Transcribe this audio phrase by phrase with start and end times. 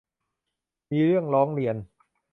[0.91, 1.75] มีเรื่องร้องเรียน